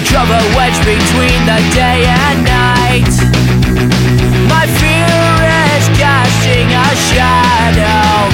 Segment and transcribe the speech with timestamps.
[0.00, 0.40] I drove a
[0.80, 3.12] between the day and night.
[4.48, 5.12] My fear
[5.76, 8.32] is casting a shadow.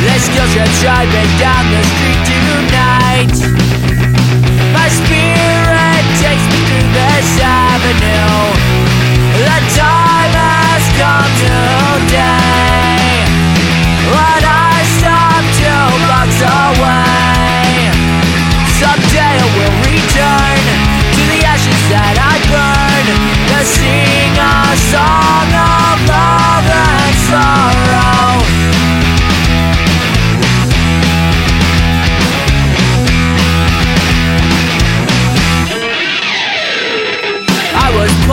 [0.00, 0.48] This guilt
[0.80, 2.07] tried me down the street.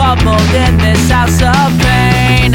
[0.06, 2.52] troubled in this house of pain.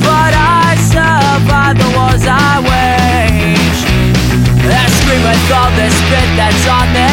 [0.00, 3.80] But I survive the wars I wage.
[4.64, 7.03] I scream with all the spit that's on me.